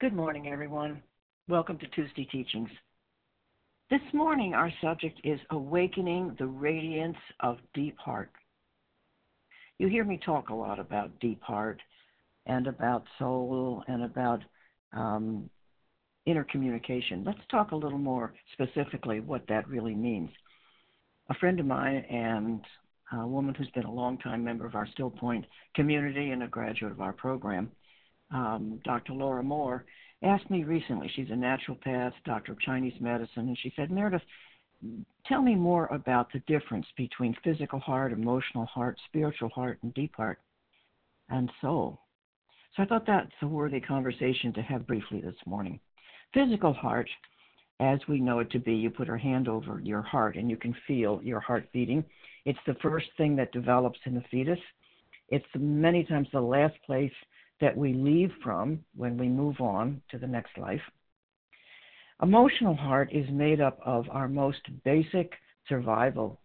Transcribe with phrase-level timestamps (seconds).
[0.00, 1.02] Good morning, everyone.
[1.48, 2.70] Welcome to Tuesday Teachings.
[3.90, 8.30] This morning, our subject is Awakening the Radiance of Deep Heart.
[9.78, 11.80] You hear me talk a lot about deep heart
[12.46, 14.40] and about soul and about
[14.92, 15.50] um,
[16.26, 17.24] inner communication.
[17.26, 20.30] Let's talk a little more specifically what that really means.
[21.28, 22.60] A friend of mine and
[23.20, 25.44] a woman who's been a long-time member of our Still Point
[25.74, 27.72] community and a graduate of our program
[28.30, 29.12] um, Dr.
[29.12, 29.84] Laura Moore,
[30.22, 31.10] asked me recently.
[31.14, 34.22] She's a naturopath, doctor of Chinese medicine, and she said, Meredith,
[35.26, 40.14] tell me more about the difference between physical heart, emotional heart, spiritual heart, and deep
[40.16, 40.38] heart
[41.30, 42.00] and soul.
[42.76, 45.80] So I thought that's a worthy conversation to have briefly this morning.
[46.32, 47.08] Physical heart,
[47.80, 50.56] as we know it to be, you put your hand over your heart and you
[50.56, 52.04] can feel your heart beating.
[52.44, 54.58] It's the first thing that develops in the fetus.
[55.28, 57.12] It's many times the last place
[57.60, 60.80] that we leave from when we move on to the next life.
[62.22, 65.32] Emotional heart is made up of our most basic
[65.68, 66.40] survival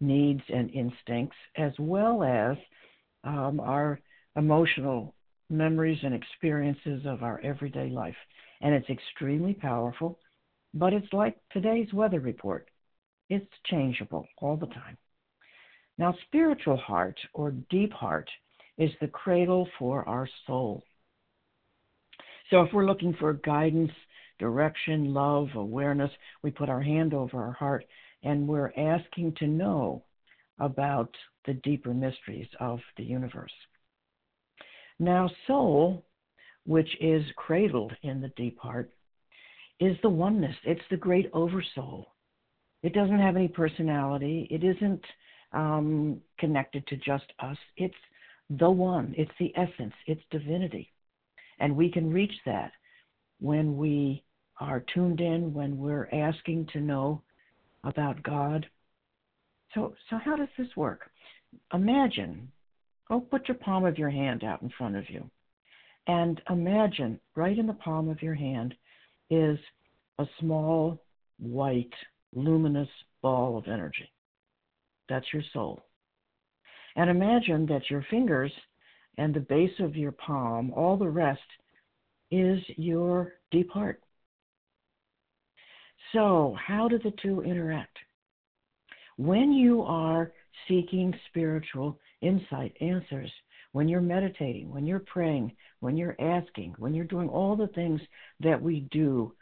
[0.00, 2.56] needs and instincts, as well as
[3.24, 4.00] um, our
[4.36, 5.14] emotional
[5.50, 8.16] memories and experiences of our everyday life.
[8.60, 10.18] And it's extremely powerful,
[10.74, 12.68] but it's like today's weather report
[13.30, 14.96] it's changeable all the time.
[15.98, 18.30] Now, spiritual heart or deep heart
[18.78, 20.82] is the cradle for our soul.
[22.50, 23.90] So if we're looking for guidance,
[24.38, 26.10] direction, love, awareness,
[26.42, 27.84] we put our hand over our heart
[28.22, 30.04] and we're asking to know
[30.58, 31.14] about
[31.46, 33.52] the deeper mysteries of the universe.
[34.98, 36.04] Now, soul,
[36.64, 38.90] which is cradled in the deep heart,
[39.80, 40.56] is the oneness.
[40.64, 42.06] It's the great oversoul.
[42.82, 44.48] It doesn't have any personality.
[44.50, 45.04] It isn't
[45.52, 47.56] um, connected to just us.
[47.76, 47.94] It's
[48.50, 50.92] the one, it's the essence, it's divinity.
[51.60, 52.72] And we can reach that
[53.40, 54.24] when we
[54.60, 57.22] are tuned in, when we're asking to know
[57.84, 58.66] about God.
[59.74, 61.10] So, so how does this work?
[61.72, 62.50] Imagine,
[63.10, 65.28] oh, put your palm of your hand out in front of you.
[66.06, 68.74] And imagine right in the palm of your hand
[69.30, 69.58] is
[70.18, 71.02] a small,
[71.38, 71.92] white,
[72.34, 72.88] luminous
[73.22, 74.10] ball of energy.
[75.08, 75.82] That's your soul.
[76.98, 78.50] And imagine that your fingers
[79.18, 81.40] and the base of your palm, all the rest,
[82.32, 84.02] is your deep heart.
[86.12, 87.96] So, how do the two interact?
[89.16, 90.32] When you are
[90.66, 93.30] seeking spiritual insight, answers,
[93.70, 98.00] when you're meditating, when you're praying, when you're asking, when you're doing all the things
[98.40, 99.32] that we do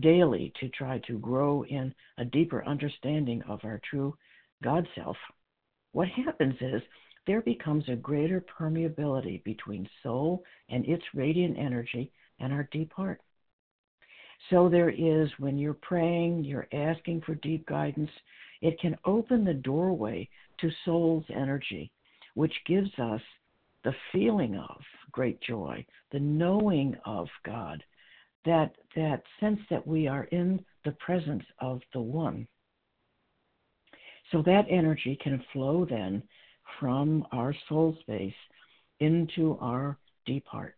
[0.00, 4.16] daily to try to grow in a deeper understanding of our true
[4.64, 5.16] God self,
[5.94, 6.82] what happens is
[7.26, 12.10] there becomes a greater permeability between soul and its radiant energy
[12.40, 13.20] and our deep heart.
[14.50, 18.10] So there is, when you're praying, you're asking for deep guidance,
[18.60, 20.28] it can open the doorway
[20.60, 21.92] to soul's energy,
[22.34, 23.22] which gives us
[23.84, 24.80] the feeling of
[25.12, 27.82] great joy, the knowing of God,
[28.44, 32.48] that, that sense that we are in the presence of the One.
[34.32, 36.22] So that energy can flow then
[36.80, 38.34] from our soul space
[39.00, 40.76] into our deep heart.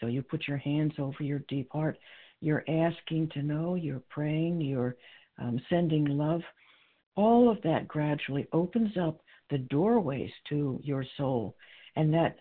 [0.00, 1.96] So you put your hands over your deep heart.
[2.40, 4.96] You're asking to know, you're praying, you're
[5.38, 6.42] um, sending love.
[7.14, 9.20] All of that gradually opens up
[9.50, 11.54] the doorways to your soul.
[11.94, 12.38] And that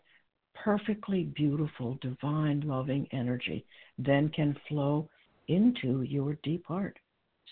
[0.56, 3.66] perfectly beautiful, divine, loving energy
[3.97, 5.09] then can flow
[5.47, 6.97] into your deep heart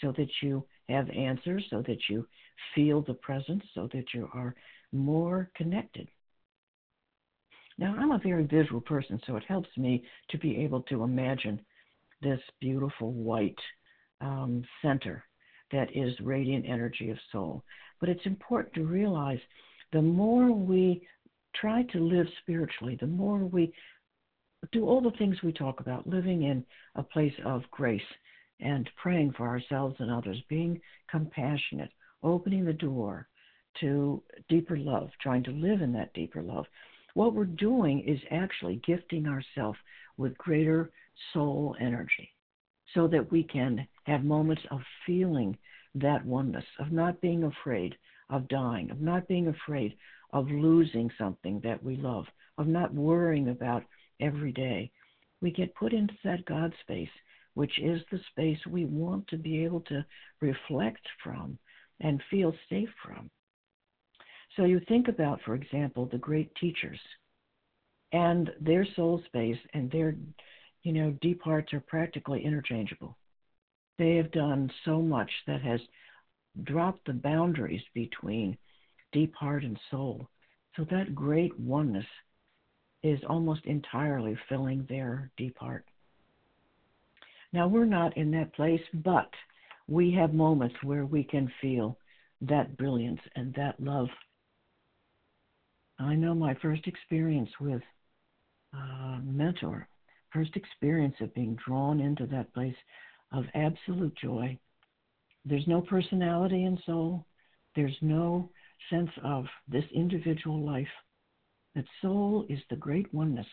[0.01, 2.27] so that you have answers, so that you
[2.75, 4.55] feel the presence, so that you are
[4.91, 6.07] more connected.
[7.77, 11.61] Now, I'm a very visual person, so it helps me to be able to imagine
[12.21, 13.59] this beautiful white
[14.19, 15.23] um, center
[15.71, 17.63] that is radiant energy of soul.
[17.99, 19.39] But it's important to realize
[19.93, 21.07] the more we
[21.55, 23.73] try to live spiritually, the more we
[24.71, 26.65] do all the things we talk about, living in
[26.95, 28.01] a place of grace
[28.59, 30.79] and praying for ourselves and others, being
[31.09, 31.91] compassionate,
[32.23, 33.27] opening the door,
[33.79, 36.65] to deeper love, trying to live in that deeper love,
[37.13, 39.77] what we're doing is actually gifting ourselves
[40.17, 40.91] with greater
[41.33, 42.29] soul energy
[42.93, 45.57] so that we can have moments of feeling
[45.95, 47.95] that oneness, of not being afraid
[48.29, 49.95] of dying, of not being afraid
[50.33, 52.25] of losing something that we love,
[52.57, 53.83] of not worrying about
[54.19, 54.91] every day.
[55.41, 57.09] We get put into that God space,
[57.59, 60.05] which is the space we want to be able to
[60.41, 61.59] reflect from
[61.99, 63.29] and feel safe from.
[64.55, 66.99] So you think about, for example, the great teachers
[68.11, 70.15] and their soul space and their
[70.83, 73.17] You know, deep hearts are practically interchangeable.
[73.97, 75.81] They have done so much that has
[76.63, 78.57] dropped the boundaries between
[79.11, 80.29] deep heart and soul.
[80.75, 82.07] So that great oneness
[83.03, 85.88] is almost entirely filling their deep heart.
[87.51, 89.29] Now, we're not in that place, but
[89.87, 91.97] we have moments where we can feel
[92.41, 94.07] that brilliance and that love.
[95.97, 97.81] I know my first experience with
[98.73, 99.87] a mentor,
[100.31, 102.75] first experience of being drawn into that place
[103.31, 104.57] of absolute joy.
[105.43, 107.25] There's no personality in soul.
[107.75, 108.49] There's no
[108.89, 110.87] sense of this individual life.
[111.75, 113.47] That soul is the great oneness.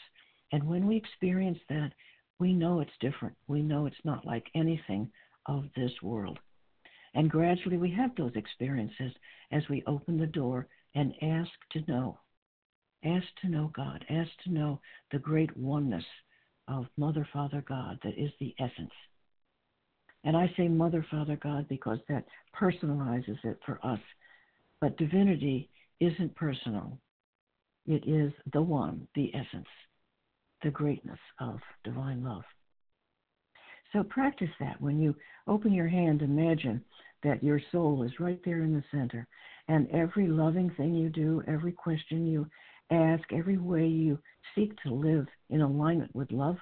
[0.53, 1.93] And when we experience that,
[2.39, 3.35] we know it's different.
[3.49, 5.11] We know it's not like anything
[5.47, 6.39] of this world.
[7.15, 9.13] And gradually we have those experiences
[9.51, 12.19] as we open the door and ask to know.
[13.05, 14.05] Ask to know God.
[14.11, 14.81] Ask to know
[15.13, 16.05] the great oneness
[16.69, 18.93] of Mother, Father, God that is the essence.
[20.25, 22.25] And I say Mother, Father, God because that
[22.61, 24.01] personalizes it for us.
[24.81, 26.99] But divinity isn't personal,
[27.87, 29.69] it is the one, the essence,
[30.67, 32.43] the greatness of divine love.
[33.93, 34.81] So practice that.
[34.81, 35.15] When you
[35.47, 36.85] open your hand, imagine
[37.23, 39.29] that your soul is right there in the center.
[39.69, 42.49] And every loving thing you do, every question you
[42.91, 44.19] ask, every way you
[44.57, 46.57] seek to live in alignment with love,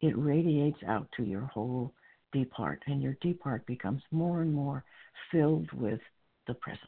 [0.00, 1.92] it radiates out to your whole
[2.32, 2.80] deep heart.
[2.86, 4.84] And your deep heart becomes more and more
[5.32, 6.00] filled with
[6.46, 6.80] the presence.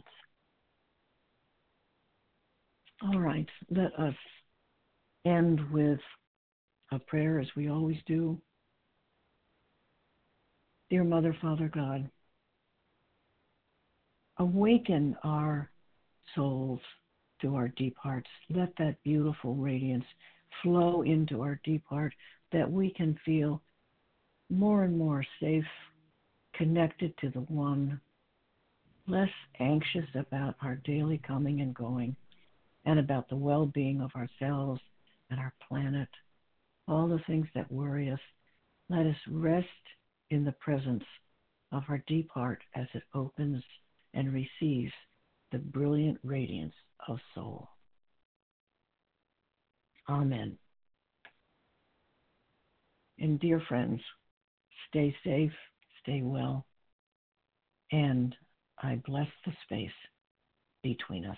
[3.03, 4.15] All right, let us
[5.25, 6.01] end with
[6.93, 8.41] a prayer as we always do.
[10.89, 12.11] Dear Mother, Father God,
[14.39, 15.71] awaken our
[16.35, 16.81] souls
[17.43, 18.29] to our deep hearts.
[18.49, 20.05] Let that beautiful radiance
[20.63, 22.13] flow into our deep heart
[22.53, 23.63] that we can feel
[24.51, 25.65] more and more safe,
[26.55, 28.01] connected to the one,
[29.07, 29.31] less
[29.61, 32.17] anxious about our daily coming and going,
[32.85, 34.81] and about the well being of ourselves
[35.31, 36.09] and our planet,
[36.89, 38.21] all the things that worry us.
[38.89, 39.67] Let us rest
[40.31, 41.05] in the presence
[41.73, 43.63] of our deep heart as it opens
[44.15, 44.93] and receives
[45.53, 46.75] the brilliant radiance
[47.09, 47.69] of soul.
[50.09, 50.59] Amen.
[53.19, 54.01] And dear friends,
[54.89, 55.53] stay safe,
[56.03, 56.67] stay well,
[57.93, 58.35] and
[58.83, 59.91] I bless the space
[60.83, 61.37] between us.